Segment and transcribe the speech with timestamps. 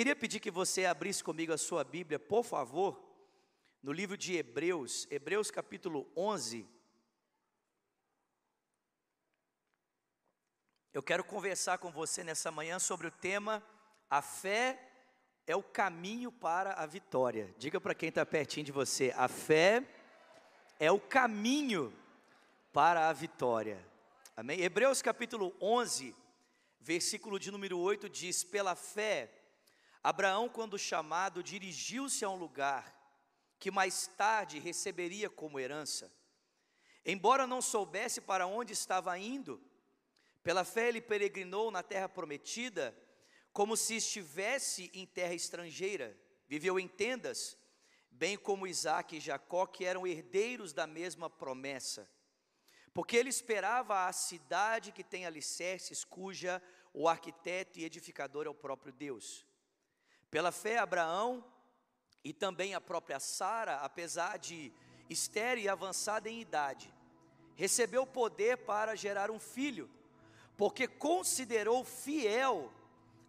[0.00, 2.98] queria pedir que você abrisse comigo a sua Bíblia, por favor,
[3.82, 6.66] no livro de Hebreus, Hebreus capítulo 11.
[10.94, 13.62] Eu quero conversar com você nessa manhã sobre o tema
[14.08, 14.80] A fé
[15.46, 17.54] é o caminho para a vitória.
[17.58, 19.86] Diga para quem está pertinho de você: a fé
[20.78, 21.94] é o caminho
[22.72, 23.86] para a vitória.
[24.34, 24.62] Amém?
[24.62, 26.16] Hebreus capítulo 11,
[26.80, 29.39] versículo de número 8 diz: Pela fé,
[30.02, 32.96] Abraão, quando chamado, dirigiu-se a um lugar
[33.58, 36.10] que mais tarde receberia como herança.
[37.04, 39.62] Embora não soubesse para onde estava indo,
[40.42, 42.96] pela fé ele peregrinou na terra prometida,
[43.52, 47.58] como se estivesse em terra estrangeira, viveu em tendas,
[48.10, 52.10] bem como Isaac e Jacó, que eram herdeiros da mesma promessa.
[52.94, 56.62] Porque ele esperava a cidade que tem alicerces, cuja
[56.92, 59.46] o arquiteto e edificador é o próprio Deus.
[60.30, 61.44] Pela fé, Abraão
[62.22, 64.72] e também a própria Sara, apesar de
[65.08, 66.92] estéril e avançada em idade,
[67.56, 69.90] recebeu poder para gerar um filho,
[70.56, 72.72] porque considerou fiel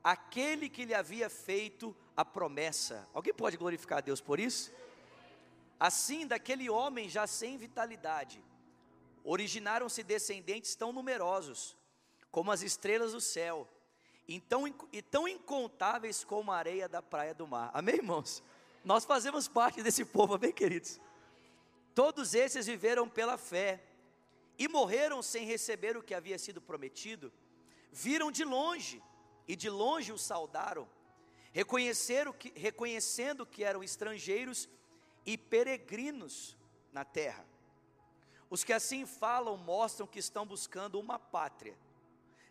[0.03, 3.07] aquele que lhe havia feito a promessa.
[3.13, 4.71] Alguém pode glorificar a Deus por isso?
[5.79, 8.43] Assim, daquele homem já sem vitalidade,
[9.23, 11.75] originaram-se descendentes tão numerosos
[12.29, 13.67] como as estrelas do céu
[14.35, 17.69] e tão, e tão incontáveis como a areia da praia do mar.
[17.73, 18.41] Amém, irmãos?
[18.83, 20.99] Nós fazemos parte desse povo, amém, queridos?
[21.93, 23.83] Todos esses viveram pela fé
[24.57, 27.31] e morreram sem receber o que havia sido prometido,
[27.91, 29.03] viram de longe
[29.47, 30.87] e de longe o saudaram,
[31.51, 34.69] reconheceram que, reconhecendo que eram estrangeiros
[35.25, 36.57] e peregrinos
[36.93, 37.45] na terra.
[38.49, 41.77] Os que assim falam mostram que estão buscando uma pátria.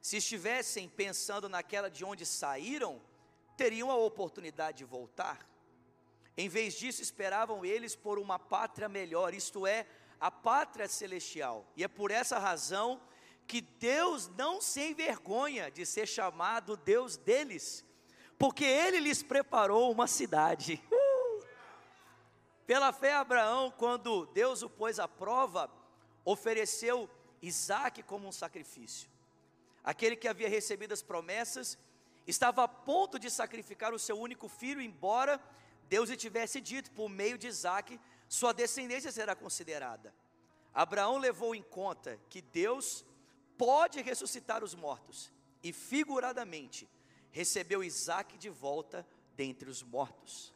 [0.00, 3.00] Se estivessem pensando naquela de onde saíram,
[3.56, 5.46] teriam a oportunidade de voltar.
[6.36, 9.86] Em vez disso, esperavam eles por uma pátria melhor, isto é,
[10.18, 11.66] a pátria celestial.
[11.76, 13.00] E é por essa razão
[13.46, 17.84] que Deus não se envergonha de ser chamado Deus deles,
[18.38, 20.82] porque Ele lhes preparou uma cidade.
[20.90, 21.44] Uh!
[22.66, 25.68] Pela fé, Abraão, quando Deus o pôs à prova,
[26.24, 27.10] ofereceu
[27.42, 29.10] Isaac como um sacrifício.
[29.82, 31.78] Aquele que havia recebido as promessas
[32.26, 35.40] estava a ponto de sacrificar o seu único filho, embora
[35.88, 37.98] Deus lhe tivesse dito, por meio de Isaac,
[38.28, 40.14] sua descendência será considerada.
[40.72, 43.04] Abraão levou em conta que Deus
[43.58, 45.32] pode ressuscitar os mortos,
[45.62, 46.88] e figuradamente
[47.30, 50.54] recebeu Isaac de volta dentre os mortos.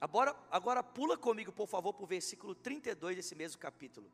[0.00, 4.10] Agora, agora pula comigo, por favor, para o versículo 32 desse mesmo capítulo.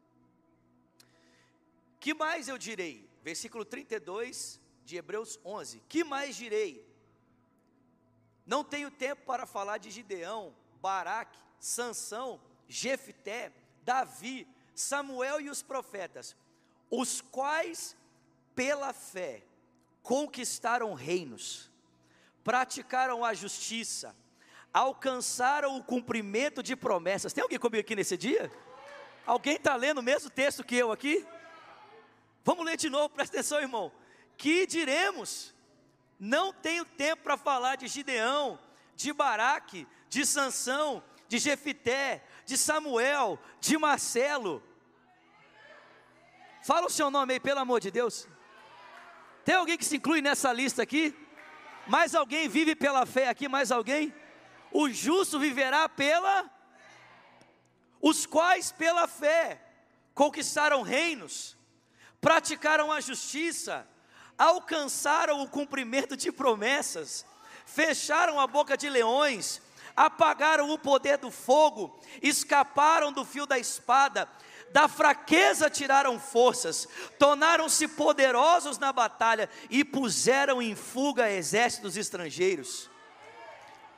[1.99, 3.09] Que mais eu direi?
[3.23, 5.83] Versículo 32 de Hebreus 11.
[5.89, 6.87] Que mais direi?
[8.47, 13.53] Não tenho tempo para falar de Gideão, Baraque, Sansão, Jefté,
[13.83, 16.37] Davi, Samuel e os profetas,
[16.91, 17.97] os quais
[18.55, 19.43] pela fé
[20.03, 21.71] conquistaram reinos,
[22.43, 24.17] praticaram a justiça,
[24.73, 27.33] alcançaram o cumprimento de promessas.
[27.33, 28.51] Tem alguém comigo aqui nesse dia?
[29.27, 31.27] Alguém está lendo o mesmo texto que eu aqui?
[32.49, 33.93] Vamos ler de novo, presta atenção, irmão.
[34.39, 35.55] Que diremos?
[36.19, 38.59] Não tenho tempo para falar de Gideão,
[38.97, 44.63] de Baraque, de Sansão, de Jefité, de Samuel, de Marcelo.
[46.65, 48.27] Fala o seu nome aí, pelo amor de Deus.
[49.45, 51.15] Tem alguém que se inclui nessa lista aqui?
[51.87, 53.47] Mais alguém vive pela fé aqui?
[53.47, 54.11] Mais alguém?
[54.73, 56.51] O justo viverá pela.
[58.01, 59.61] Os quais pela fé
[60.15, 61.58] conquistaram reinos
[62.21, 63.87] praticaram a justiça,
[64.37, 67.25] alcançaram o cumprimento de promessas,
[67.67, 69.61] fecharam a boca de leões,
[69.97, 74.29] apagaram o poder do fogo, escaparam do fio da espada,
[74.71, 76.87] da fraqueza tiraram forças,
[77.19, 82.89] tornaram-se poderosos na batalha e puseram em fuga exércitos estrangeiros.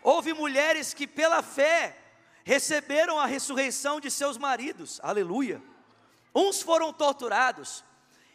[0.02, 1.98] Houve mulheres que, pela fé,
[2.44, 5.60] receberam a ressurreição de seus maridos, aleluia.
[6.34, 7.84] Uns foram torturados,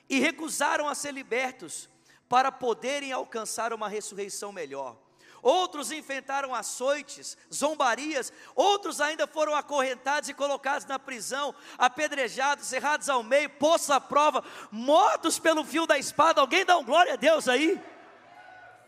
[0.10, 1.90] e recusaram a ser libertos
[2.28, 4.98] para poderem alcançar uma ressurreição melhor.
[5.42, 13.22] Outros enfrentaram açoites, zombarias, outros ainda foram acorrentados e colocados na prisão, apedrejados, cerrados ao
[13.22, 16.42] meio, poços à prova, mortos pelo fio da espada.
[16.42, 17.80] Alguém dá um glória a Deus aí?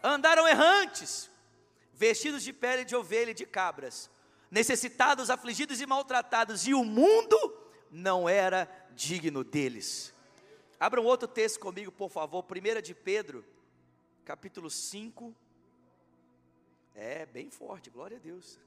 [0.04, 1.30] Andaram errantes,
[1.94, 4.10] vestidos de pele de ovelha e de cabras,
[4.50, 7.38] necessitados, afligidos e maltratados, e o mundo
[7.92, 10.12] não era digno deles.
[10.80, 13.44] Abra um outro texto comigo, por favor, 1 de Pedro,
[14.24, 15.36] capítulo 5.
[16.94, 18.60] É, bem forte, glória a Deus.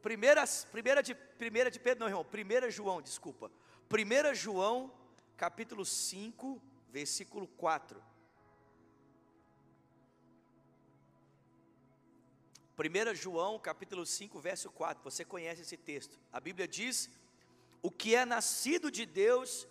[0.00, 3.50] Primeira, primeira, de, primeira de Pedro, não, irmão, primeira João, desculpa.
[3.88, 4.92] Primeira João,
[5.36, 8.00] capítulo 5, versículo 4.
[12.78, 16.16] 1 João capítulo 5, verso 4, você conhece esse texto.
[16.32, 17.10] A Bíblia diz:
[17.82, 19.66] O que é nascido de Deus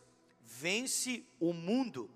[0.47, 2.09] vence o mundo,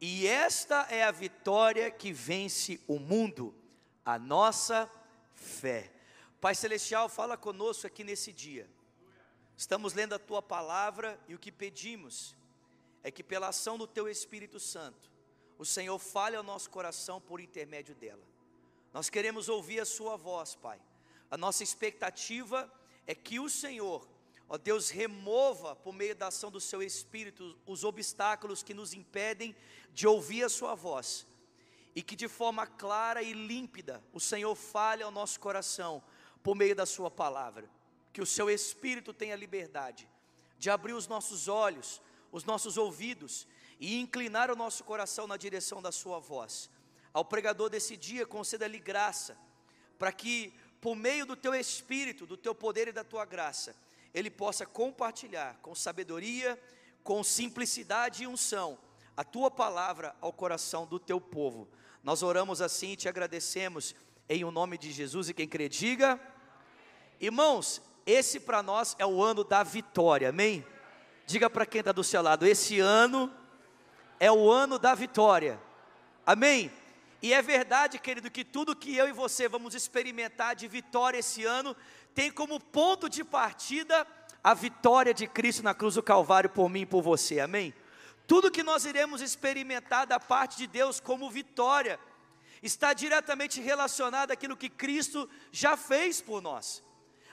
[0.00, 3.52] e esta é a vitória que vence o mundo,
[4.04, 4.90] a nossa
[5.34, 5.90] fé.
[6.40, 8.70] Pai Celestial, fala conosco aqui nesse dia.
[9.56, 12.36] Estamos lendo a tua palavra e o que pedimos
[13.02, 15.10] é que, pela ação do teu Espírito Santo,
[15.58, 18.22] o Senhor fale ao nosso coração por intermédio dela.
[18.92, 20.80] Nós queremos ouvir a Sua voz, Pai.
[21.30, 22.72] A nossa expectativa
[23.06, 24.06] é que o Senhor,
[24.48, 29.54] ó Deus, remova por meio da ação do Seu Espírito os obstáculos que nos impedem
[29.92, 31.26] de ouvir a Sua voz.
[31.94, 36.02] E que de forma clara e límpida o Senhor fale ao nosso coração
[36.42, 37.68] por meio da Sua palavra.
[38.12, 40.08] Que o Seu Espírito tenha liberdade
[40.58, 42.00] de abrir os nossos olhos,
[42.32, 43.46] os nossos ouvidos
[43.80, 46.70] e inclinar o nosso coração na direção da Sua voz
[47.16, 49.38] ao pregador desse dia, conceda-lhe graça,
[49.98, 50.52] para que,
[50.82, 53.74] por meio do teu espírito, do teu poder e da tua graça,
[54.16, 56.58] ele possa compartilhar com sabedoria,
[57.04, 58.78] com simplicidade e unção,
[59.14, 61.68] a tua palavra ao coração do teu povo.
[62.02, 63.94] Nós oramos assim e te agradecemos,
[64.26, 66.18] em o nome de Jesus, e quem crê, diga.
[67.20, 70.64] Irmãos, esse para nós é o ano da vitória, amém?
[71.26, 73.30] Diga para quem está do seu lado: esse ano
[74.18, 75.60] é o ano da vitória,
[76.24, 76.72] amém?
[77.20, 81.44] E é verdade, querido, que tudo que eu e você vamos experimentar de vitória esse
[81.44, 81.76] ano
[82.16, 84.06] tem como ponto de partida
[84.42, 87.74] a vitória de Cristo na cruz do Calvário por mim e por você, amém?
[88.26, 92.00] Tudo que nós iremos experimentar da parte de Deus como vitória
[92.62, 96.82] está diretamente relacionado àquilo que Cristo já fez por nós.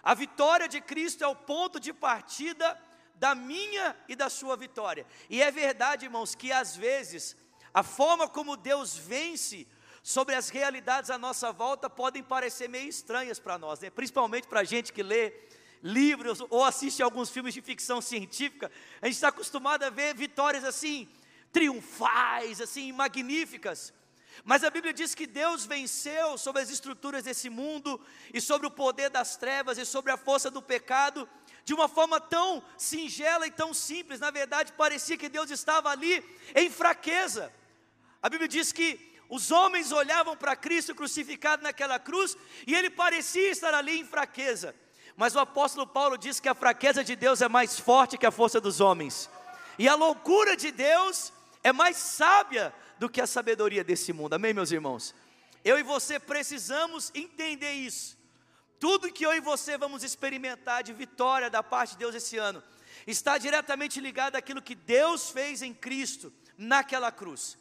[0.04, 2.78] A vitória de Cristo é o ponto de partida
[3.16, 5.08] da minha e da sua vitória.
[5.30, 7.38] E é verdade, irmãos, que às vezes
[7.74, 9.66] a forma como Deus vence
[10.04, 13.90] sobre as realidades à nossa volta podem parecer meio estranhas para nós, né?
[13.90, 15.34] principalmente para a gente que lê
[15.82, 18.70] livros ou assiste alguns filmes de ficção científica.
[19.02, 21.08] A gente está acostumado a ver vitórias assim,
[21.54, 23.94] triunfais, assim, magníficas.
[24.44, 28.02] Mas a Bíblia diz que Deus venceu sobre as estruturas desse mundo
[28.34, 31.30] e sobre o poder das trevas e sobre a força do pecado
[31.64, 34.20] de uma forma tão singela e tão simples.
[34.20, 36.22] Na verdade, parecia que Deus estava ali
[36.56, 37.54] em fraqueza.
[38.22, 42.38] A Bíblia diz que os homens olhavam para Cristo crucificado naquela cruz
[42.68, 44.75] e ele parecia estar ali em fraqueza.
[45.16, 48.31] Mas o apóstolo Paulo diz que a fraqueza de Deus é mais forte que a
[48.31, 49.30] força dos homens.
[49.78, 51.31] E a loucura de Deus
[51.64, 54.34] é mais sábia do que a sabedoria desse mundo.
[54.34, 55.16] Amém, meus irmãos?
[55.64, 58.18] Eu e você precisamos entender isso.
[58.80, 62.62] Tudo que eu e você vamos experimentar de vitória da parte de Deus esse ano
[63.08, 67.58] está diretamente ligado àquilo que Deus fez em Cristo naquela cruz.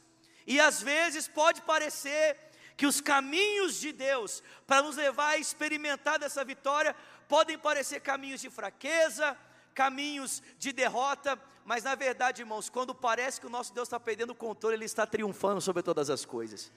[0.46, 2.36] E às vezes pode parecer
[2.76, 6.96] que os caminhos de Deus para nos levar a experimentar dessa vitória
[7.28, 9.36] podem parecer caminhos de fraqueza,
[9.74, 14.30] caminhos de derrota, mas na verdade, irmãos, quando parece que o nosso Deus está perdendo
[14.30, 16.72] o controle, Ele está triunfando sobre todas as coisas.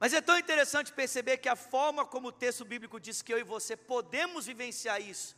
[0.00, 3.38] Mas é tão interessante perceber que a forma como o texto bíblico diz que eu
[3.38, 5.36] e você podemos vivenciar isso,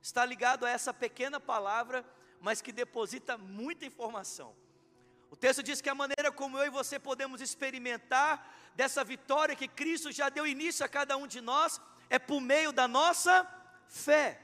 [0.00, 2.04] está ligado a essa pequena palavra,
[2.40, 4.54] mas que deposita muita informação.
[5.34, 8.32] O texto diz que a maneira como eu e você podemos experimentar
[8.76, 12.70] dessa vitória que Cristo já deu início a cada um de nós é por meio
[12.70, 13.44] da nossa
[13.88, 14.40] fé.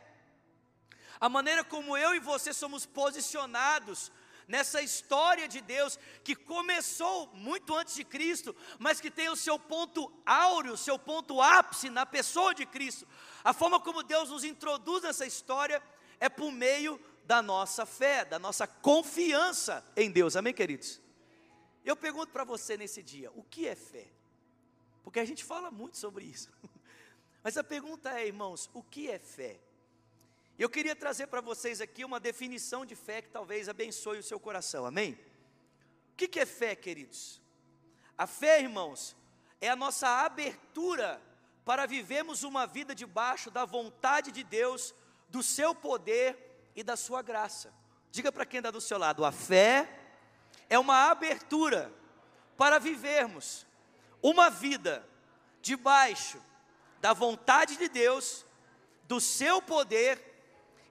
[1.21, 4.11] A maneira como eu e você somos posicionados
[4.49, 9.61] nessa história de Deus que começou muito antes de Cristo, mas que tem o seu
[9.61, 13.07] ponto áureo, seu ponto ápice na pessoa de Cristo.
[13.45, 15.81] A forma como Deus nos introduz nessa história
[16.19, 20.35] é por meio da nossa fé, da nossa confiança em Deus.
[20.35, 21.01] Amém, queridos?
[21.85, 24.09] Eu pergunto para você nesse dia: o que é fé?
[25.05, 26.51] Porque a gente fala muito sobre isso.
[27.41, 29.61] Mas a pergunta é, irmãos, o que é fé?
[30.59, 34.41] Eu queria trazer para vocês aqui uma definição de fé que talvez abençoe o seu
[34.41, 35.17] coração, amém?
[36.13, 37.41] O que é fé, queridos?
[38.19, 39.17] A fé, irmãos,
[39.61, 41.23] é a nossa abertura
[41.65, 44.93] para vivermos uma vida debaixo da vontade de Deus,
[45.29, 47.73] do seu poder e da sua graça.
[48.11, 49.89] Diga para quem está do seu lado: a fé
[50.69, 51.93] é uma abertura
[52.57, 53.67] para vivermos
[54.23, 55.07] uma vida
[55.63, 56.43] debaixo
[57.01, 58.45] da vontade de Deus,
[59.05, 60.23] do seu poder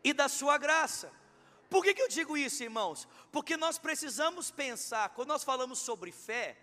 [0.03, 1.11] e da sua graça.
[1.69, 3.07] Por que, que eu digo isso, irmãos?
[3.31, 6.57] Porque nós precisamos pensar, quando nós falamos sobre fé,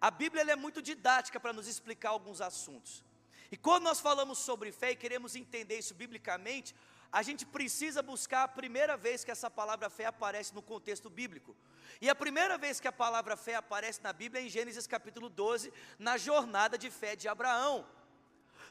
[0.00, 3.04] a Bíblia é muito didática para nos explicar alguns assuntos.
[3.50, 6.74] E quando nós falamos sobre fé e queremos entender isso biblicamente,
[7.12, 11.54] a gente precisa buscar a primeira vez que essa palavra fé aparece no contexto bíblico.
[12.00, 15.28] E a primeira vez que a palavra fé aparece na Bíblia é em Gênesis capítulo
[15.28, 17.86] 12, na jornada de fé de Abraão.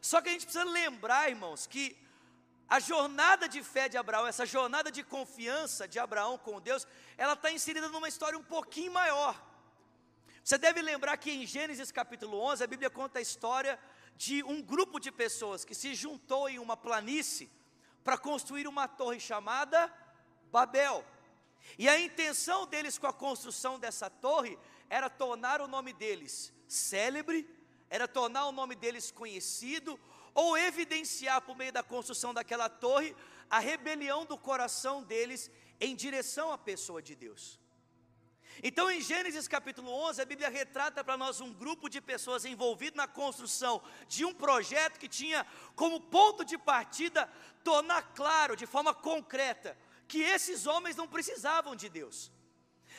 [0.02, 1.96] Só que a gente precisa lembrar, irmãos, que
[2.68, 7.34] a jornada de fé de Abraão, essa jornada de confiança de Abraão com Deus, ela
[7.34, 9.40] está inserida numa história um pouquinho maior.
[10.44, 13.80] Você deve lembrar que em Gênesis capítulo 11, a Bíblia conta a história
[14.16, 17.52] de um grupo de pessoas que se juntou em uma planície
[18.04, 19.92] para construir uma torre chamada
[20.52, 21.06] Babel.
[21.78, 24.58] E a intenção deles com a construção dessa torre
[24.90, 27.48] era tornar o nome deles célebre,
[27.90, 30.00] era tornar o nome deles conhecido,
[30.34, 33.16] ou evidenciar por meio da construção daquela torre
[33.50, 37.61] a rebelião do coração deles em direção à pessoa de Deus.
[38.62, 42.98] Então, em Gênesis capítulo 11, a Bíblia retrata para nós um grupo de pessoas envolvido
[42.98, 47.30] na construção de um projeto que tinha como ponto de partida
[47.64, 49.78] tornar claro, de forma concreta,
[50.08, 52.32] que esses homens não precisavam de Deus,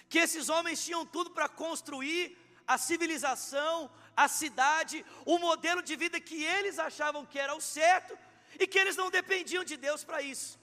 [0.08, 6.20] que esses homens tinham tudo para construir a civilização, a cidade, o modelo de vida
[6.20, 8.18] que eles achavam que era o certo
[8.58, 10.58] e que eles não dependiam de Deus para isso.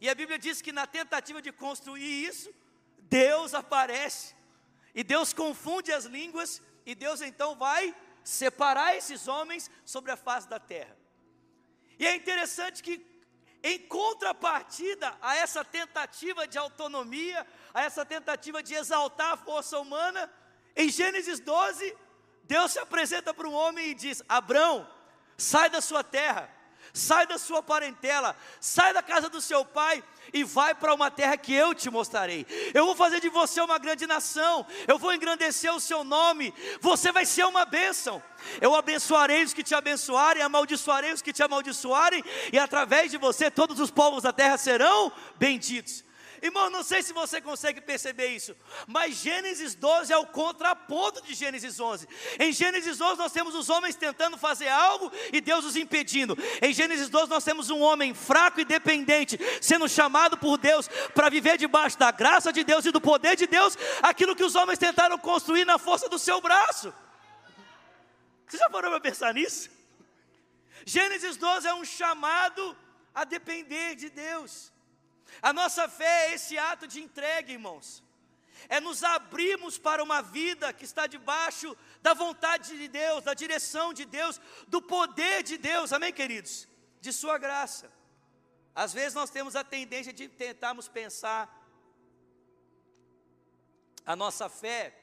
[0.00, 2.50] E a Bíblia diz que na tentativa de construir isso,
[3.08, 4.34] Deus aparece,
[4.94, 10.48] e Deus confunde as línguas, e Deus então vai separar esses homens sobre a face
[10.48, 10.96] da terra.
[11.98, 13.04] E é interessante que,
[13.62, 20.30] em contrapartida a essa tentativa de autonomia, a essa tentativa de exaltar a força humana,
[20.74, 21.96] em Gênesis 12,
[22.44, 24.88] Deus se apresenta para um homem e diz: Abrão,
[25.36, 26.50] sai da sua terra,
[26.92, 30.02] sai da sua parentela, sai da casa do seu pai
[30.32, 32.46] e vai para uma terra que eu te mostrarei.
[32.72, 37.12] Eu vou fazer de você uma grande nação, eu vou engrandecer o seu nome, você
[37.12, 38.22] vai ser uma bênção.
[38.60, 43.50] Eu abençoarei os que te abençoarem, amaldiçoarei os que te amaldiçoarem, e através de você
[43.50, 46.05] todos os povos da terra serão benditos.
[46.42, 48.54] Irmão, não sei se você consegue perceber isso,
[48.86, 52.06] mas Gênesis 12 é o contraponto de Gênesis 11.
[52.38, 56.36] Em Gênesis 11 nós temos os homens tentando fazer algo e Deus os impedindo.
[56.60, 61.30] Em Gênesis 12 nós temos um homem fraco e dependente sendo chamado por Deus para
[61.30, 64.78] viver debaixo da graça de Deus e do poder de Deus, aquilo que os homens
[64.78, 66.92] tentaram construir na força do seu braço.
[68.46, 69.70] Você já parou para pensar nisso?
[70.84, 72.76] Gênesis 12 é um chamado
[73.14, 74.72] a depender de Deus.
[75.42, 78.02] A nossa fé é esse ato de entrega, irmãos.
[78.68, 83.92] É nos abrirmos para uma vida que está debaixo da vontade de Deus, da direção
[83.92, 86.66] de Deus, do poder de Deus, amém, queridos?
[87.00, 87.92] De Sua graça.
[88.74, 91.42] Às vezes nós temos a tendência de tentarmos pensar
[94.04, 94.94] a nossa fé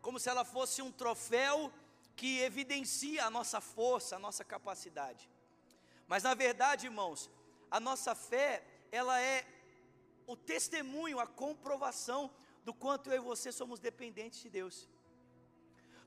[0.00, 1.72] como se ela fosse um troféu
[2.16, 5.30] que evidencia a nossa força, a nossa capacidade.
[6.06, 7.30] Mas na verdade, irmãos,
[7.70, 9.46] a nossa fé, ela é
[10.26, 12.30] o testemunho, a comprovação
[12.64, 14.88] do quanto eu e você somos dependentes de Deus,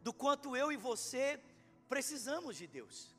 [0.01, 1.39] do quanto eu e você
[1.89, 3.15] precisamos de Deus.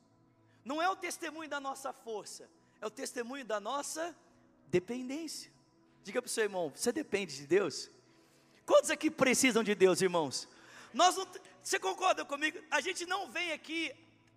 [0.63, 2.49] Não é o testemunho da nossa força,
[2.81, 4.15] é o testemunho da nossa
[4.67, 5.51] dependência.
[6.03, 7.89] Diga para o seu irmão: você depende de Deus?
[8.65, 10.47] Quantos aqui precisam de Deus, irmãos?
[10.93, 11.27] Nós não,
[11.61, 12.59] você concorda comigo?
[12.69, 13.93] A gente não vem aqui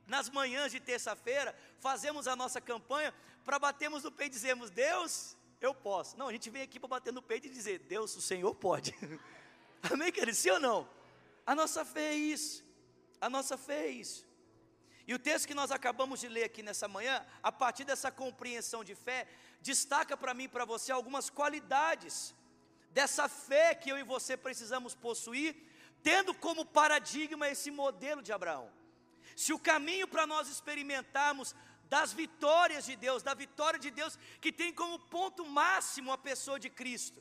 [0.06, 3.14] nas manhãs de terça-feira, fazemos a nossa campanha
[3.44, 6.16] para batermos no peito e dizermos: Deus, eu posso.
[6.16, 8.94] Não, a gente vem aqui para bater no peito e dizer: Deus, o Senhor pode.
[9.90, 10.36] Amém, querido?
[10.36, 10.88] Sim ou não?
[11.46, 12.64] A nossa fé é isso.
[13.20, 14.26] A nossa fé é isso.
[15.06, 18.84] E o texto que nós acabamos de ler aqui nessa manhã, a partir dessa compreensão
[18.84, 19.26] de fé,
[19.60, 22.34] destaca para mim e para você algumas qualidades
[22.90, 25.56] dessa fé que eu e você precisamos possuir,
[26.02, 28.70] tendo como paradigma esse modelo de Abraão.
[29.36, 31.54] Se o caminho para nós experimentarmos
[31.90, 36.58] das vitórias de Deus, da vitória de Deus que tem como ponto máximo a pessoa
[36.58, 37.20] de Cristo.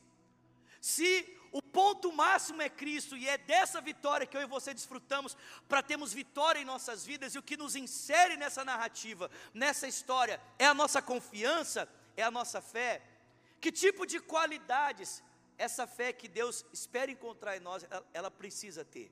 [0.80, 1.10] Se
[1.52, 5.36] o ponto máximo é Cristo e é dessa vitória que eu e você desfrutamos
[5.68, 10.40] para termos vitória em nossas vidas e o que nos insere nessa narrativa, nessa história,
[10.60, 13.02] é a nossa confiança, é a nossa fé.
[13.60, 15.24] Que tipo de qualidades
[15.58, 19.12] essa fé que Deus espera encontrar em nós, ela, ela precisa ter?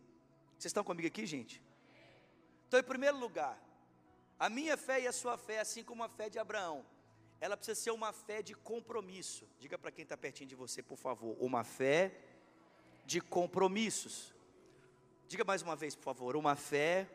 [0.57, 1.61] Vocês estão comigo aqui, gente?
[2.67, 3.59] Então, em primeiro lugar,
[4.39, 6.85] a minha fé e a sua fé, assim como a fé de Abraão,
[7.39, 9.47] ela precisa ser uma fé de compromisso.
[9.59, 12.15] Diga para quem está pertinho de você, por favor, uma fé
[13.05, 14.33] de compromissos.
[15.27, 17.07] Diga mais uma vez, por favor, uma fé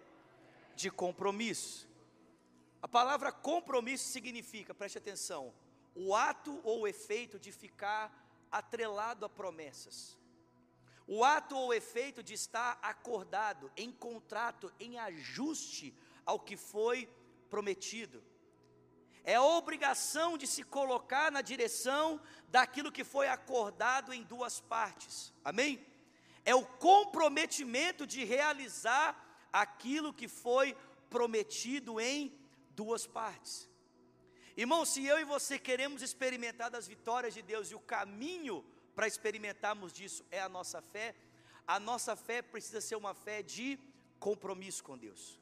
[0.75, 1.89] de compromisso.
[2.81, 5.53] A palavra compromisso significa, preste atenção,
[5.95, 8.13] o ato ou o efeito de ficar
[8.51, 10.17] atrelado a promessas.
[11.07, 17.09] O ato ou efeito de estar acordado, em contrato, em ajuste ao que foi
[17.51, 18.23] prometido.
[19.25, 25.33] É a obrigação de se colocar na direção daquilo que foi acordado em duas partes.
[25.45, 25.85] Amém?
[26.45, 29.17] É o comprometimento de realizar
[29.53, 30.77] aquilo que foi
[31.09, 32.37] prometido em
[32.71, 33.69] duas partes.
[34.57, 38.65] Irmão, se eu e você queremos experimentar das vitórias de Deus e o caminho
[38.95, 41.15] para experimentarmos disso é a nossa fé,
[41.67, 43.79] a nossa fé precisa ser uma fé de
[44.19, 45.42] compromisso com Deus.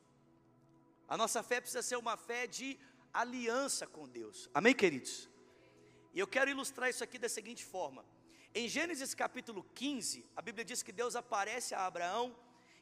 [1.11, 2.79] A nossa fé precisa ser uma fé de
[3.13, 4.49] aliança com Deus.
[4.55, 5.29] Amém, queridos?
[6.15, 8.05] E eu quero ilustrar isso aqui da seguinte forma.
[8.55, 12.37] Em Gênesis capítulo 15, a Bíblia diz que Deus aparece a Abraão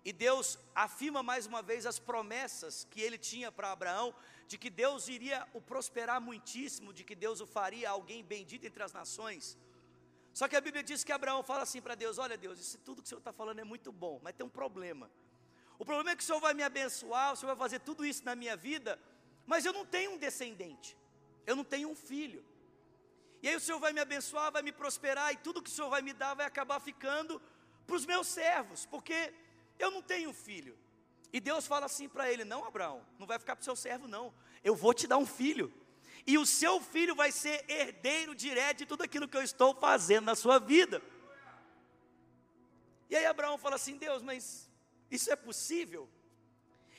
[0.04, 4.14] e Deus afirma mais uma vez as promessas que ele tinha para Abraão,
[4.46, 8.82] de que Deus iria o prosperar muitíssimo, de que Deus o faria alguém bendito entre
[8.82, 9.56] as nações.
[10.34, 13.00] Só que a Bíblia diz que Abraão fala assim para Deus: Olha, Deus, isso tudo
[13.00, 15.10] que o Senhor está falando é muito bom, mas tem um problema.
[15.78, 18.24] O problema é que o Senhor vai me abençoar, o Senhor vai fazer tudo isso
[18.24, 18.98] na minha vida,
[19.46, 20.96] mas eu não tenho um descendente,
[21.46, 22.44] eu não tenho um filho.
[23.42, 25.88] E aí o Senhor vai me abençoar, vai me prosperar, e tudo que o Senhor
[25.88, 27.40] vai me dar vai acabar ficando
[27.86, 29.32] para os meus servos, porque
[29.78, 30.76] eu não tenho filho.
[31.32, 34.08] E Deus fala assim para ele: Não, Abraão, não vai ficar para o seu servo,
[34.08, 34.34] não.
[34.64, 35.72] Eu vou te dar um filho.
[36.26, 40.24] E o seu filho vai ser herdeiro direto de tudo aquilo que eu estou fazendo
[40.24, 41.00] na sua vida.
[43.08, 44.67] E aí Abraão fala assim: Deus, mas
[45.10, 46.08] isso é possível?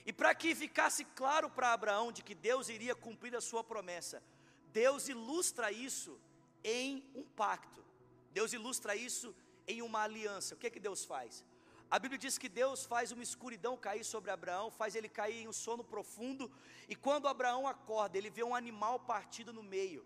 [0.05, 4.23] E para que ficasse claro para Abraão de que Deus iria cumprir a sua promessa,
[4.71, 6.19] Deus ilustra isso
[6.63, 7.83] em um pacto.
[8.31, 9.35] Deus ilustra isso
[9.67, 10.55] em uma aliança.
[10.55, 11.43] O que é que Deus faz?
[11.91, 15.47] A Bíblia diz que Deus faz uma escuridão cair sobre Abraão, faz ele cair em
[15.47, 16.51] um sono profundo,
[16.87, 20.05] e quando Abraão acorda, ele vê um animal partido no meio,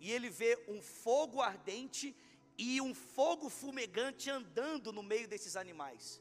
[0.00, 2.14] e ele vê um fogo ardente
[2.58, 6.20] e um fogo fumegante andando no meio desses animais.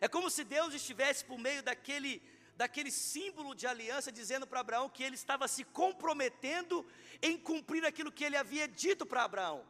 [0.00, 2.22] É como se Deus estivesse por meio daquele,
[2.56, 6.86] daquele símbolo de aliança, dizendo para Abraão que ele estava se comprometendo
[7.22, 9.66] em cumprir aquilo que ele havia dito para Abraão.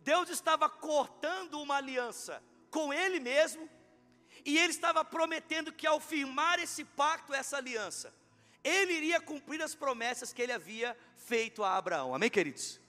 [0.00, 3.68] Deus estava cortando uma aliança com ele mesmo,
[4.44, 8.12] e ele estava prometendo que ao firmar esse pacto, essa aliança,
[8.64, 12.14] ele iria cumprir as promessas que ele havia feito a Abraão.
[12.14, 12.80] Amém, queridos?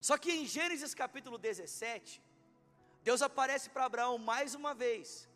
[0.00, 2.20] Só que em Gênesis capítulo 17,
[3.02, 5.28] Deus aparece para Abraão mais uma vez,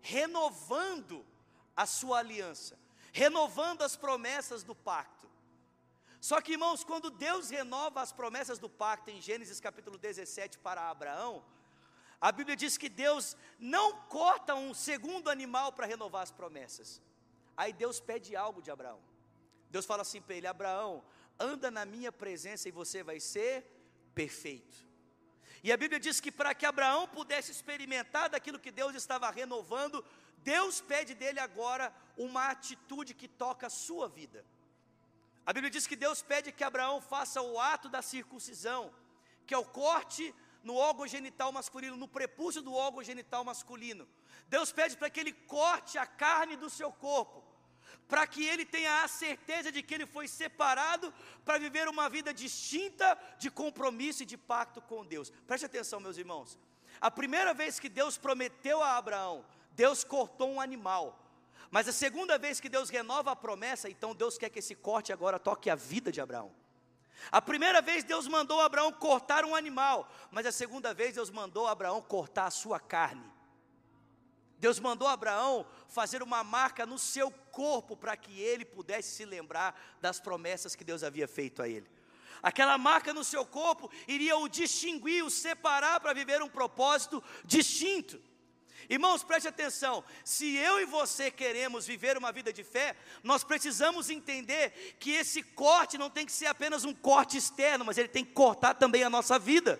[0.00, 1.26] renovando
[1.76, 2.78] a sua aliança,
[3.12, 5.28] renovando as promessas do pacto.
[6.20, 10.90] Só que, irmãos, quando Deus renova as promessas do pacto em Gênesis capítulo 17 para
[10.90, 11.42] Abraão,
[12.20, 17.00] a Bíblia diz que Deus não corta um segundo animal para renovar as promessas.
[17.56, 19.00] Aí Deus pede algo de Abraão.
[19.70, 21.02] Deus fala assim para ele: Abraão,
[21.38, 23.64] anda na minha presença e você vai ser
[24.14, 24.89] perfeito.
[25.62, 30.04] E a Bíblia diz que para que Abraão pudesse experimentar daquilo que Deus estava renovando,
[30.38, 34.44] Deus pede dele agora uma atitude que toca a sua vida.
[35.44, 38.92] A Bíblia diz que Deus pede que Abraão faça o ato da circuncisão,
[39.46, 44.08] que é o corte no órgão genital masculino, no prepúcio do órgão genital masculino.
[44.48, 47.44] Deus pede para que ele corte a carne do seu corpo,
[48.10, 52.34] para que ele tenha a certeza de que ele foi separado para viver uma vida
[52.34, 55.30] distinta de compromisso e de pacto com Deus.
[55.46, 56.58] Preste atenção, meus irmãos.
[57.00, 61.16] A primeira vez que Deus prometeu a Abraão, Deus cortou um animal.
[61.70, 65.12] Mas a segunda vez que Deus renova a promessa, então Deus quer que esse corte
[65.12, 66.52] agora toque a vida de Abraão.
[67.30, 71.68] A primeira vez Deus mandou Abraão cortar um animal, mas a segunda vez Deus mandou
[71.68, 73.30] Abraão cortar a sua carne.
[74.60, 79.78] Deus mandou Abraão fazer uma marca no seu corpo para que ele pudesse se lembrar
[80.00, 81.86] das promessas que Deus havia feito a ele.
[82.42, 88.18] Aquela marca no seu corpo iria o distinguir, o separar para viver um propósito distinto.
[88.88, 94.08] Irmãos, preste atenção: se eu e você queremos viver uma vida de fé, nós precisamos
[94.08, 98.24] entender que esse corte não tem que ser apenas um corte externo, mas ele tem
[98.24, 99.78] que cortar também a nossa vida.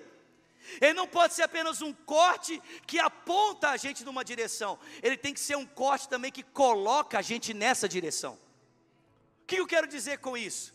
[0.80, 5.32] Ele não pode ser apenas um corte que aponta a gente numa direção, ele tem
[5.32, 8.38] que ser um corte também que coloca a gente nessa direção.
[9.42, 10.74] O que eu quero dizer com isso?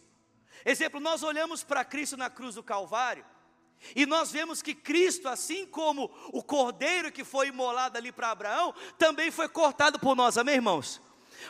[0.66, 3.26] Exemplo, nós olhamos para Cristo na cruz do Calvário,
[3.96, 8.74] e nós vemos que Cristo, assim como o cordeiro que foi imolado ali para Abraão,
[8.98, 11.02] também foi cortado por nós, amém, irmãos?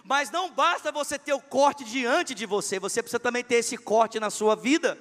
[0.04, 3.78] Mas não basta você ter o corte diante de você, você precisa também ter esse
[3.78, 5.00] corte na sua vida.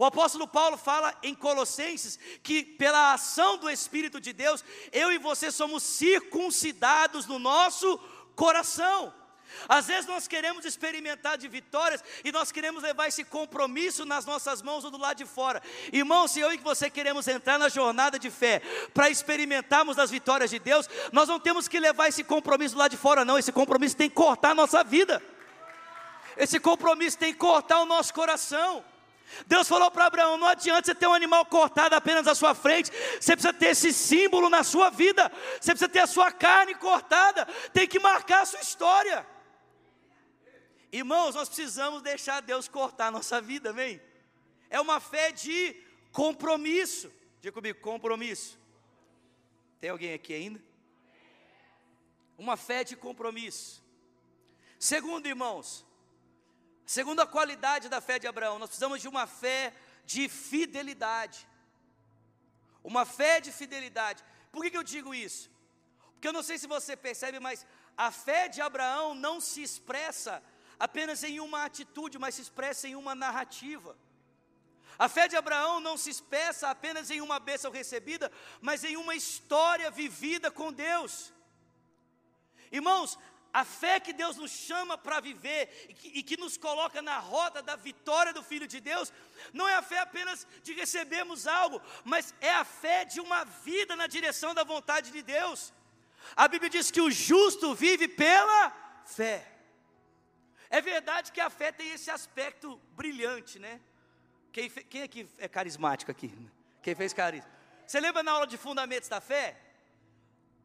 [0.00, 5.18] O apóstolo Paulo fala em Colossenses que, pela ação do Espírito de Deus, eu e
[5.18, 7.98] você somos circuncidados no nosso
[8.34, 9.12] coração.
[9.68, 14.62] Às vezes nós queremos experimentar de vitórias e nós queremos levar esse compromisso nas nossas
[14.62, 15.62] mãos ou do lado de fora.
[15.92, 18.62] Irmão, se eu e você queremos entrar na jornada de fé
[18.94, 22.96] para experimentarmos as vitórias de Deus, nós não temos que levar esse compromisso lado de
[22.96, 23.38] fora, não.
[23.38, 25.22] Esse compromisso tem que cortar a nossa vida.
[26.38, 28.82] esse compromisso tem que cortar o nosso coração.
[29.46, 32.90] Deus falou para Abraão: não adianta você ter um animal cortado apenas à sua frente,
[33.20, 37.46] você precisa ter esse símbolo na sua vida, você precisa ter a sua carne cortada,
[37.72, 39.26] tem que marcar a sua história.
[40.92, 44.00] Irmãos, nós precisamos deixar Deus cortar a nossa vida, amém?
[44.68, 45.76] É uma fé de
[46.12, 47.12] compromisso.
[47.40, 48.58] Diga comigo, compromisso.
[49.80, 50.62] Tem alguém aqui ainda?
[52.36, 53.82] Uma fé de compromisso.
[54.78, 55.86] Segundo, irmãos,
[56.96, 59.72] Segundo a qualidade da fé de Abraão, nós precisamos de uma fé
[60.12, 61.46] de fidelidade.
[62.82, 64.24] Uma fé de fidelidade.
[64.50, 65.48] Por que, que eu digo isso?
[66.14, 67.64] Porque eu não sei se você percebe, mas
[67.96, 70.42] a fé de Abraão não se expressa
[70.80, 73.96] apenas em uma atitude, mas se expressa em uma narrativa.
[74.98, 79.14] A fé de Abraão não se expressa apenas em uma bênção recebida, mas em uma
[79.14, 81.32] história vivida com Deus.
[82.72, 83.18] Irmãos,
[83.52, 87.18] a fé que Deus nos chama para viver e que, e que, nos coloca na
[87.18, 89.12] roda da vitória do Filho de Deus,
[89.52, 93.96] não é a fé apenas de recebermos algo, mas é a fé de uma vida
[93.96, 95.72] na direção da vontade de Deus.
[96.36, 98.70] A Bíblia diz que o justo vive pela
[99.04, 99.46] fé.
[100.68, 103.80] É verdade que a fé tem esse aspecto brilhante, né?
[104.52, 106.32] Quem, quem aqui é carismático aqui?
[106.82, 107.50] Quem fez carisma?
[107.86, 109.56] Você lembra na aula de fundamentos da fé?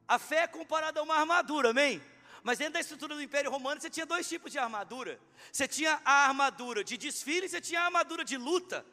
[0.08, 2.00] A fé é comparada a uma armadura, amém?
[2.46, 5.20] Mas dentro da estrutura do Império Romano você tinha dois tipos de armadura.
[5.52, 8.86] Você tinha a armadura de desfile e você tinha a armadura de luta.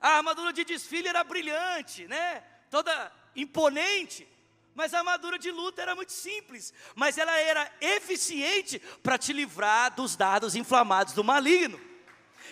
[0.00, 2.42] A armadura de desfile era brilhante, né?
[2.70, 4.26] Toda imponente.
[4.74, 9.94] Mas a armadura de luta era muito simples, mas ela era eficiente para te livrar
[9.94, 11.78] dos dados inflamados do maligno.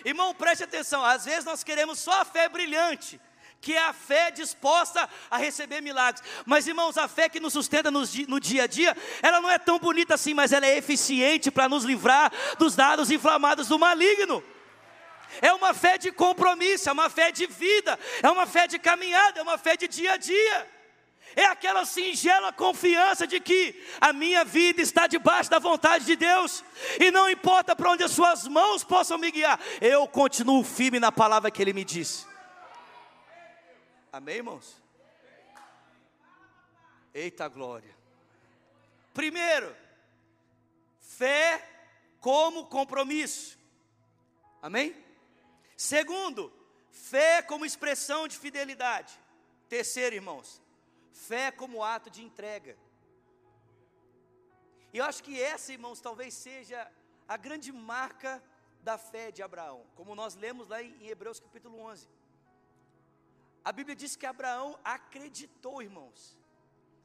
[0.05, 3.19] Irmão, preste atenção, às vezes nós queremos só a fé brilhante,
[3.63, 6.21] que é a fé disposta a receber milagres.
[6.45, 9.57] Mas, irmãos, a fé que nos sustenta no, no dia a dia, ela não é
[9.57, 14.43] tão bonita assim, mas ela é eficiente para nos livrar dos dados inflamados do maligno.
[15.41, 19.39] É uma fé de compromisso, é uma fé de vida, é uma fé de caminhada,
[19.39, 20.69] é uma fé de dia a dia.
[21.33, 26.65] É aquela singela confiança de que a minha vida está debaixo da vontade de Deus,
[26.99, 31.13] e não importa para onde as suas mãos possam me guiar, eu continuo firme na
[31.13, 32.32] palavra que Ele me disse.
[34.13, 34.79] Amém, irmãos?
[37.11, 37.97] Eita glória.
[39.11, 39.75] Primeiro,
[40.99, 41.67] fé
[42.21, 43.57] como compromisso.
[44.61, 44.95] Amém?
[45.75, 46.53] Segundo,
[46.91, 49.19] fé como expressão de fidelidade.
[49.67, 50.61] Terceiro, irmãos,
[51.11, 52.77] fé como ato de entrega.
[54.93, 56.87] E eu acho que essa, irmãos, talvez seja
[57.27, 58.43] a grande marca
[58.83, 62.07] da fé de Abraão, como nós lemos lá em Hebreus capítulo 11.
[63.63, 66.37] A Bíblia diz que Abraão acreditou, irmãos,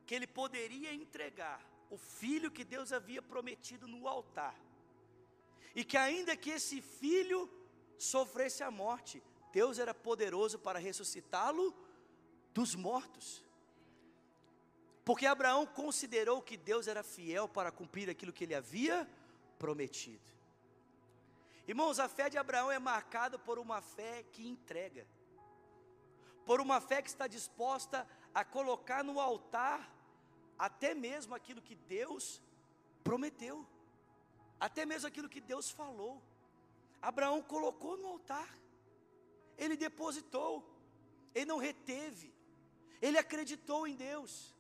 [0.06, 4.56] que ele poderia entregar o filho que Deus havia prometido no altar.
[5.74, 7.48] E que ainda que esse filho
[7.96, 11.74] sofresse a morte, Deus era poderoso para ressuscitá-lo
[12.52, 13.44] dos mortos.
[15.04, 19.08] Porque Abraão considerou que Deus era fiel para cumprir aquilo que ele havia
[19.58, 20.28] prometido.
[21.66, 25.06] Irmãos, a fé de Abraão é marcada por uma fé que entrega
[26.48, 29.80] por uma fé que está disposta a colocar no altar
[30.58, 32.40] até mesmo aquilo que Deus
[33.04, 33.56] prometeu,
[34.58, 36.22] até mesmo aquilo que Deus falou.
[37.02, 38.48] Abraão colocou no altar,
[39.58, 40.52] ele depositou,
[41.34, 42.32] ele não reteve,
[43.02, 44.56] ele acreditou em Deus.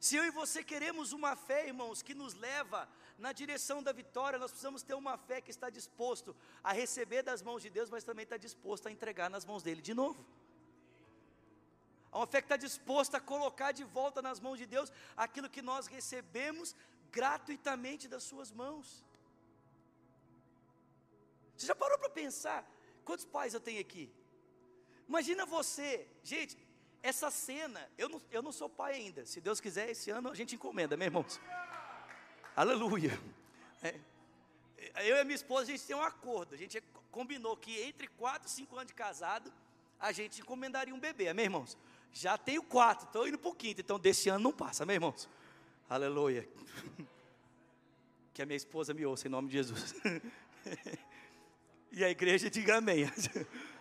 [0.00, 2.88] Se eu e você queremos uma fé, irmãos, que nos leva
[3.20, 7.42] na direção da vitória, nós precisamos ter uma fé que está disposto a receber das
[7.42, 10.24] mãos de Deus, mas também está disposto a entregar nas mãos dele de novo.
[12.12, 15.62] Uma fé que está disposta a colocar de volta nas mãos de Deus aquilo que
[15.62, 16.74] nós recebemos
[17.10, 19.04] gratuitamente das suas mãos.
[21.56, 22.68] Você já parou para pensar?
[23.04, 24.10] Quantos pais eu tenho aqui?
[25.06, 26.56] Imagina você, gente,
[27.02, 29.26] essa cena, eu não, eu não sou pai ainda.
[29.26, 31.40] Se Deus quiser, esse ano a gente encomenda, meus irmãos.
[32.60, 33.18] Aleluia.
[33.82, 33.94] É,
[35.08, 36.54] eu e a minha esposa, a gente tem um acordo.
[36.54, 36.78] A gente
[37.10, 39.50] combinou que entre 4 e 5 anos de casado,
[39.98, 41.78] a gente encomendaria um bebê, amém, irmãos?
[42.12, 45.26] Já tenho quatro, estou indo para o quinto, então desse ano não passa, amém, irmãos?
[45.88, 46.46] Aleluia.
[48.34, 49.94] Que a minha esposa me ouça em nome de Jesus.
[51.92, 53.10] E a igreja diga amém.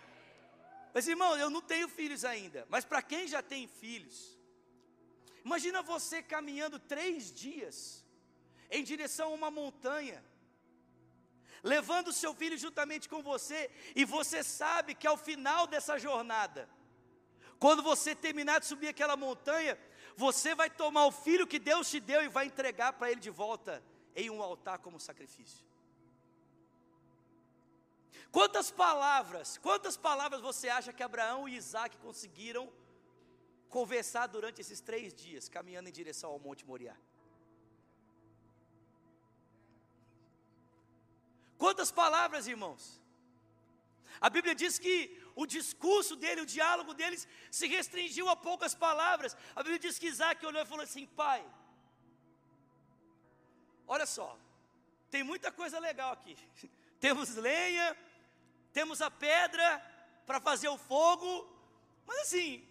[0.94, 4.40] Mas irmão, eu não tenho filhos ainda, mas para quem já tem filhos,
[5.46, 8.04] imagina você caminhando três dias
[8.70, 10.24] em direção a uma montanha,
[11.64, 16.70] levando seu filho juntamente com você, e você sabe que ao final dessa jornada,
[17.60, 19.78] quando você terminar de subir aquela montanha,
[20.16, 23.30] você vai tomar o filho que Deus te deu e vai entregar para ele de
[23.30, 23.84] volta
[24.16, 25.66] em um altar como sacrifício.
[28.32, 32.72] Quantas palavras, quantas palavras você acha que Abraão e Isaac conseguiram
[33.68, 36.96] conversar durante esses três dias, caminhando em direção ao Monte Moriá?
[41.64, 42.84] Quantas palavras, irmãos?
[44.26, 44.96] A Bíblia diz que
[45.36, 49.36] o discurso dele, o diálogo deles se restringiu a poucas palavras.
[49.56, 51.46] A Bíblia diz que Isaac olhou e falou assim: Pai,
[53.86, 54.30] olha só,
[55.12, 56.36] tem muita coisa legal aqui.
[57.00, 57.88] Temos lenha,
[58.74, 59.68] temos a pedra
[60.26, 61.30] para fazer o fogo,
[62.06, 62.68] mas assim,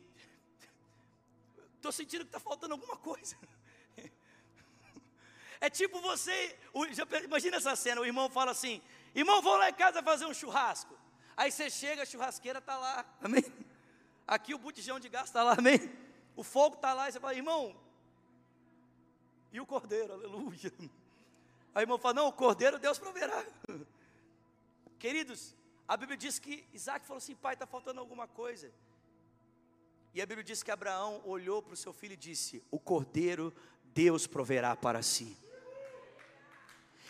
[1.77, 3.37] estou sentindo que está faltando alguma coisa.
[5.61, 6.57] É tipo você,
[7.25, 8.81] imagina essa cena, o irmão fala assim,
[9.15, 10.97] irmão, vou lá em casa fazer um churrasco.
[11.37, 13.45] Aí você chega, a churrasqueira está lá, amém?
[14.27, 15.81] Aqui o botijão de gás está lá, amém?
[16.37, 17.75] O fogo está lá, e você fala, irmão,
[19.53, 20.73] e o cordeiro, aleluia.
[21.75, 23.45] Aí o irmão fala, não, o cordeiro Deus proverá.
[24.99, 25.55] Queridos,
[25.89, 28.71] a Bíblia diz que Isaac falou assim: pai, está faltando alguma coisa.
[30.13, 33.55] E a Bíblia diz que Abraão olhou para o seu filho e disse: O cordeiro
[33.85, 35.35] Deus proverá para si.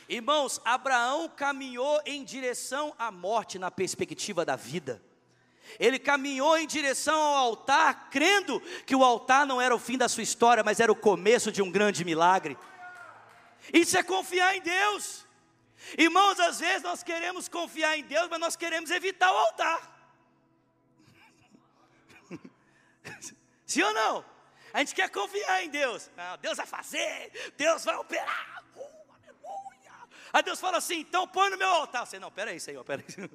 [0.08, 5.02] Irmãos, Abraão caminhou em direção à morte na perspectiva da vida.
[5.78, 10.08] Ele caminhou em direção ao altar, crendo que o altar não era o fim da
[10.08, 12.56] sua história, mas era o começo de um grande milagre.
[13.72, 15.26] Isso é confiar em Deus.
[15.96, 20.10] Irmãos, às vezes nós queremos confiar em Deus, mas nós queremos evitar o altar.
[23.66, 24.24] Sim ou não?
[24.72, 26.10] A gente quer confiar em Deus.
[26.16, 28.64] Não, Deus vai fazer, Deus vai operar.
[30.32, 32.06] Aí Deus fala assim: então põe no meu altar.
[32.06, 33.04] Você, não, peraí, Senhor, peraí.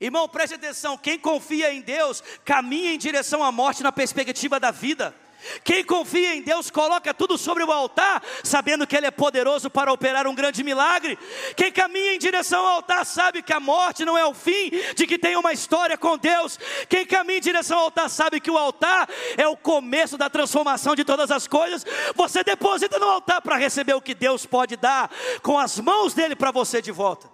[0.00, 4.70] Irmão, preste atenção: quem confia em Deus caminha em direção à morte na perspectiva da
[4.70, 5.14] vida.
[5.62, 9.92] Quem confia em Deus coloca tudo sobre o altar, sabendo que Ele é poderoso para
[9.92, 11.18] operar um grande milagre.
[11.56, 15.06] Quem caminha em direção ao altar sabe que a morte não é o fim, de
[15.06, 16.58] que tem uma história com Deus.
[16.88, 20.94] Quem caminha em direção ao altar sabe que o altar é o começo da transformação
[20.94, 21.84] de todas as coisas.
[22.14, 25.10] Você deposita no altar para receber o que Deus pode dar
[25.42, 27.30] com as mãos dele para você de volta.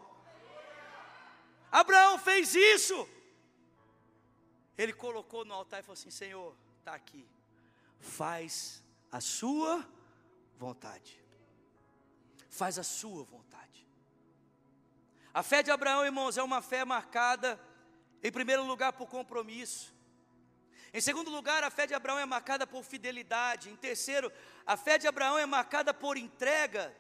[1.71, 3.09] Abraão fez isso.
[4.77, 7.29] Ele colocou no altar e falou assim: Senhor, está aqui
[8.01, 8.83] faz
[9.13, 9.87] a sua
[10.57, 11.23] vontade.
[12.49, 13.87] Faz a sua vontade.
[15.33, 17.61] A fé de Abraão, irmãos, é uma fé marcada,
[18.23, 19.95] em primeiro lugar, por compromisso.
[20.93, 23.71] Em segundo lugar, a fé de Abraão é marcada por fidelidade.
[23.71, 24.33] Em terceiro,
[24.67, 26.95] a fé de Abraão é marcada por entrega.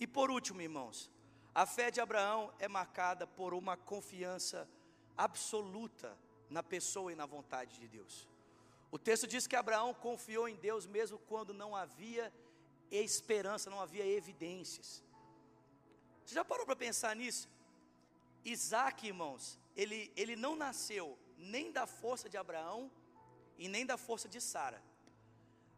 [0.00, 1.08] E por último, irmãos,
[1.54, 4.68] a fé de Abraão é marcada por uma confiança
[5.16, 8.29] absoluta na pessoa e na vontade de Deus.
[8.90, 12.32] O texto diz que Abraão confiou em Deus mesmo quando não havia
[12.90, 15.02] esperança, não havia evidências.
[16.24, 17.48] Você já parou para pensar nisso?
[18.44, 22.90] Isaac, irmãos, ele, ele não nasceu nem da força de Abraão
[23.56, 24.82] e nem da força de Sara.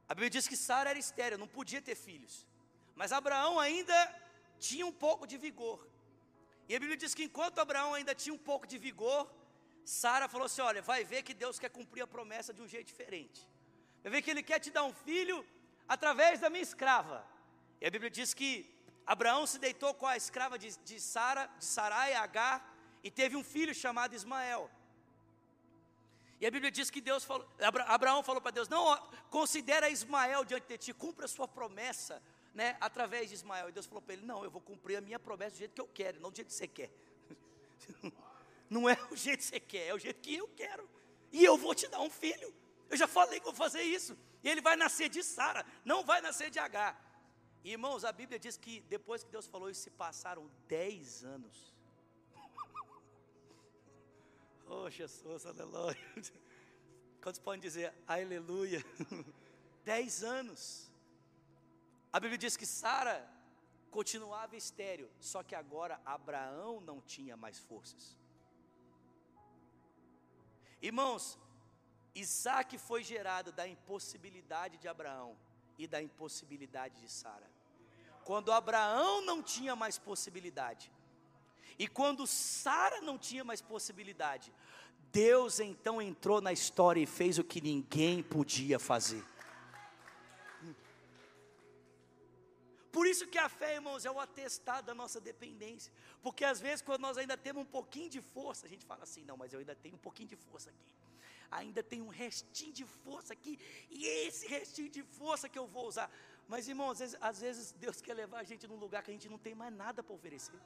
[0.09, 2.46] A Bíblia diz que Sara era estéril, não podia ter filhos.
[2.94, 3.94] Mas Abraão ainda
[4.59, 5.87] tinha um pouco de vigor.
[6.68, 9.31] E a Bíblia diz que enquanto Abraão ainda tinha um pouco de vigor,
[9.85, 12.87] Sara falou assim: Olha, vai ver que Deus quer cumprir a promessa de um jeito
[12.87, 13.47] diferente.
[14.03, 15.45] Vai ver que Ele quer te dar um filho
[15.88, 17.27] através da minha escrava.
[17.81, 18.73] E a Bíblia diz que
[19.07, 23.42] Abraão se deitou com a escrava de, de Sara, de Sarai, Agar, e teve um
[23.42, 24.71] filho chamado Ismael.
[26.40, 27.49] E a Bíblia diz que Deus falou,
[27.87, 28.97] Abraão falou para Deus: Não,
[29.31, 32.23] considera Ismael diante de ti, cumpra a sua promessa,
[32.55, 33.68] né, através de Ismael.
[33.68, 35.81] E Deus falou para ele: Não, eu vou cumprir a minha promessa do jeito que
[35.81, 36.90] eu quero, não do jeito que você quer.
[38.72, 40.88] Não é o jeito que você quer, é o jeito que eu quero.
[41.30, 42.50] E eu vou te dar um filho.
[42.88, 44.16] Eu já falei que vou fazer isso.
[44.42, 46.98] E ele vai nascer de Sara, não vai nascer de H.
[47.62, 51.74] Irmãos, a Bíblia diz que depois que Deus falou isso, se passaram dez anos.
[54.74, 55.98] Oh, Jesus, aleluia.
[57.22, 58.82] Quantos podem dizer aleluia?
[59.85, 60.90] Dez anos.
[62.11, 63.28] A Bíblia diz que Sara
[63.90, 68.16] continuava estéreo, só que agora Abraão não tinha mais forças.
[70.83, 71.38] Irmãos,
[72.12, 75.37] Isaac foi gerado da impossibilidade de Abraão
[75.79, 77.49] e da impossibilidade de Sara.
[78.25, 80.90] Quando Abraão não tinha mais possibilidade,
[81.79, 84.53] e quando Sara não tinha mais possibilidade,
[85.12, 89.25] Deus então entrou na história e fez o que ninguém podia fazer.
[92.96, 95.90] Por isso que a fé, irmãos, é o atestado da nossa dependência.
[96.24, 99.24] Porque às vezes, quando nós ainda temos um pouquinho de força, a gente fala assim:
[99.24, 100.94] não, mas eu ainda tenho um pouquinho de força aqui.
[101.50, 103.59] Ainda tem um restinho de força aqui.
[103.90, 106.11] E é esse restinho de força que eu vou usar.
[106.52, 109.14] Mas, irmãos, às vezes, às vezes Deus quer levar a gente num lugar que a
[109.14, 110.61] gente não tem mais nada para oferecer.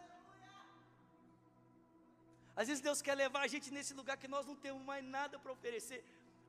[2.60, 5.38] Às vezes Deus quer levar a gente nesse lugar que nós não temos mais nada
[5.38, 6.02] para oferecer.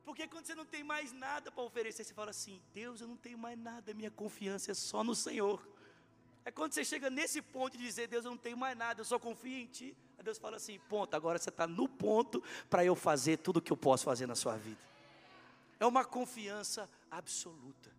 [0.08, 3.18] Porque quando você não tem mais nada para oferecer, você fala assim: Deus, eu não
[3.18, 5.62] tenho mais nada, minha confiança é só no Senhor.
[6.46, 9.06] É quando você chega nesse ponto de dizer: Deus, eu não tenho mais nada, eu
[9.06, 9.98] só confio em Ti.
[10.18, 13.62] Aí Deus fala assim: ponto, agora você está no ponto para eu fazer tudo o
[13.62, 14.80] que eu posso fazer na sua vida.
[15.78, 17.92] É uma confiança absoluta.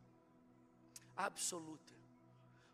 [1.14, 1.92] Absoluta.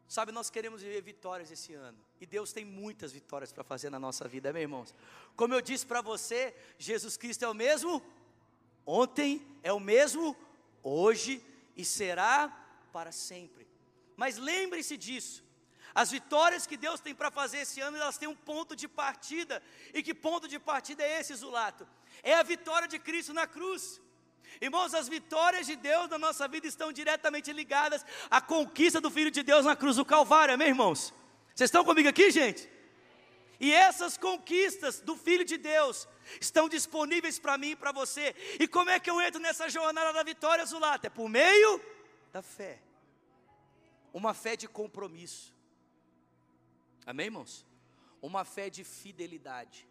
[0.06, 1.98] Sabe, nós queremos viver vitórias esse ano.
[2.20, 4.94] E Deus tem muitas vitórias para fazer na nossa vida, meus irmãos.
[5.34, 8.00] Como eu disse para você, Jesus Cristo é o mesmo
[8.86, 10.36] ontem, é o mesmo
[10.82, 11.42] hoje
[11.76, 12.48] e será
[12.92, 13.66] para sempre.
[14.16, 15.42] Mas lembre-se disso.
[15.94, 19.62] As vitórias que Deus tem para fazer esse ano, elas têm um ponto de partida.
[19.92, 21.86] E que ponto de partida é esse, Zulato?
[22.22, 24.00] É a vitória de Cristo na cruz.
[24.60, 29.30] Irmãos, as vitórias de Deus na nossa vida estão diretamente ligadas à conquista do Filho
[29.30, 31.12] de Deus na cruz do Calvário, amém, irmãos?
[31.54, 32.68] Vocês estão comigo aqui, gente?
[33.58, 36.08] E essas conquistas do Filho de Deus
[36.40, 38.34] estão disponíveis para mim e para você.
[38.58, 41.06] E como é que eu entro nessa jornada da vitória, Zulata?
[41.06, 41.80] É por meio
[42.32, 42.80] da fé.
[44.12, 45.54] Uma fé de compromisso.
[47.06, 47.66] Amém, irmãos?
[48.22, 49.88] Uma fé de fidelidade.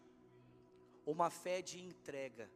[1.06, 2.50] Uma fé de entrega.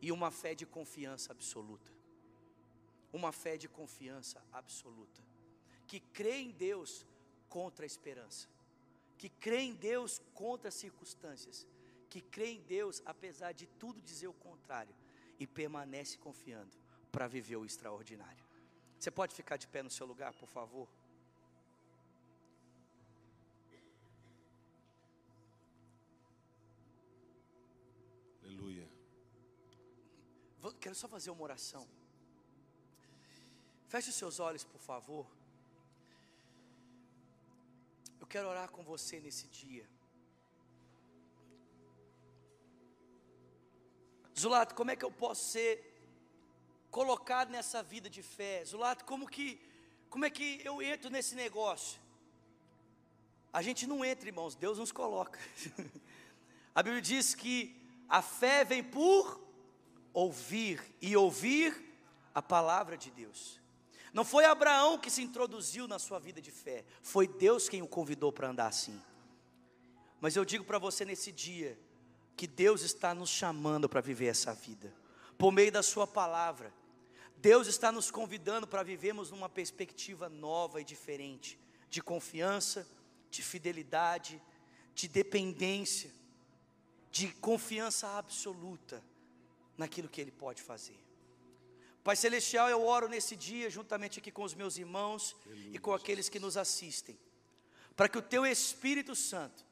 [0.00, 1.92] E uma fé de confiança absoluta.
[3.12, 5.22] Uma fé de confiança absoluta.
[5.86, 7.06] Que crê em Deus
[7.48, 8.48] contra a esperança.
[9.16, 11.66] Que crê em Deus contra as circunstâncias
[12.14, 14.94] que crê em Deus, apesar de tudo dizer o contrário,
[15.40, 16.76] e permanece confiando
[17.10, 18.44] para viver o extraordinário.
[19.00, 20.88] Você pode ficar de pé no seu lugar, por favor?
[28.44, 28.88] Aleluia.
[30.80, 31.84] Quero só fazer uma oração.
[33.88, 35.26] Feche os seus olhos, por favor.
[38.20, 39.93] Eu quero orar com você nesse dia.
[44.44, 45.72] Zulato, como é que eu posso ser
[46.90, 48.62] colocado nessa vida de fé?
[48.64, 49.58] Zulato, como que
[50.10, 51.98] como é que eu entro nesse negócio?
[53.52, 55.40] A gente não entra, irmãos, Deus nos coloca.
[56.74, 57.74] a Bíblia diz que
[58.08, 59.40] a fé vem por
[60.12, 61.98] ouvir e ouvir
[62.34, 63.58] a palavra de Deus.
[64.12, 67.88] Não foi Abraão que se introduziu na sua vida de fé, foi Deus quem o
[67.88, 69.00] convidou para andar assim.
[70.20, 71.76] Mas eu digo para você nesse dia,
[72.36, 74.92] que Deus está nos chamando para viver essa vida,
[75.38, 76.72] por meio da Sua palavra.
[77.36, 81.58] Deus está nos convidando para vivermos numa perspectiva nova e diferente,
[81.90, 82.88] de confiança,
[83.30, 84.40] de fidelidade,
[84.94, 86.10] de dependência,
[87.10, 89.02] de confiança absoluta
[89.76, 90.98] naquilo que Ele pode fazer.
[92.02, 95.36] Pai Celestial, eu oro nesse dia, juntamente aqui com os meus irmãos
[95.72, 97.18] e com aqueles que nos assistem,
[97.96, 99.64] para que o Teu Espírito Santo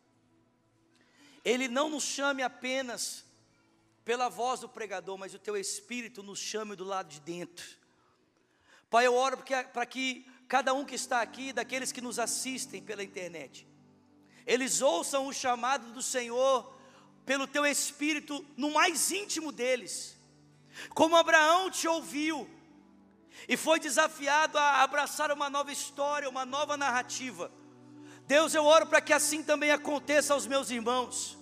[1.45, 3.25] ele não nos chame apenas
[4.05, 7.65] pela voz do pregador, mas o teu espírito nos chame do lado de dentro.
[8.91, 9.39] Pai, eu oro
[9.73, 13.67] para que cada um que está aqui, daqueles que nos assistem pela internet,
[14.47, 16.77] eles ouçam o chamado do Senhor
[17.25, 20.19] pelo teu espírito no mais íntimo deles.
[20.95, 22.49] Como Abraão te ouviu
[23.49, 27.51] e foi desafiado a abraçar uma nova história, uma nova narrativa.
[28.27, 31.39] Deus, eu oro para que assim também aconteça aos meus irmãos.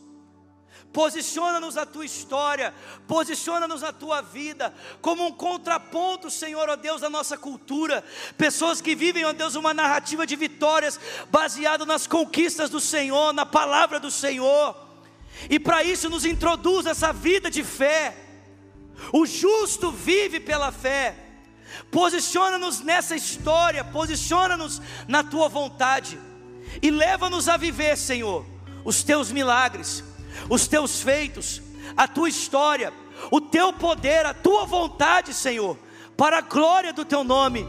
[0.93, 2.75] Posiciona-nos a tua história,
[3.07, 8.05] posiciona-nos a tua vida, como um contraponto, Senhor, ó Deus, da nossa cultura.
[8.37, 10.99] Pessoas que vivem, ó Deus, uma narrativa de vitórias,
[11.31, 14.75] baseada nas conquistas do Senhor, na palavra do Senhor.
[15.49, 18.17] E para isso nos introduz essa vida de fé.
[19.13, 21.17] O justo vive pela fé.
[21.93, 26.19] Posiciona-nos nessa história, posiciona-nos na tua vontade
[26.83, 28.45] e leva-nos a viver, Senhor,
[28.85, 30.05] os teus milagres,
[30.49, 31.61] os teus feitos,
[31.97, 32.93] a tua história,
[33.31, 35.77] o teu poder, a tua vontade, Senhor,
[36.17, 37.67] para a glória do teu nome.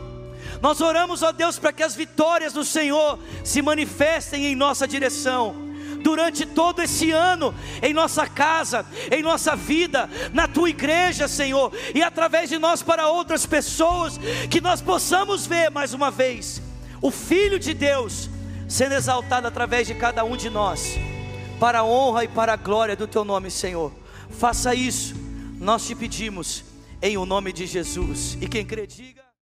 [0.61, 5.71] Nós oramos, ó Deus, para que as vitórias do Senhor se manifestem em nossa direção
[6.01, 12.01] durante todo esse ano, em nossa casa, em nossa vida, na tua igreja, Senhor, e
[12.01, 14.19] através de nós para outras pessoas,
[14.49, 16.61] que nós possamos ver mais uma vez
[17.01, 18.29] o Filho de Deus
[18.71, 20.97] sendo exaltado através de cada um de nós,
[21.59, 23.91] para a honra e para a glória do teu nome, Senhor.
[24.29, 25.13] Faça isso,
[25.59, 26.63] nós te pedimos,
[27.01, 28.37] em o nome de Jesus.
[28.39, 29.20] E quem crê, diga.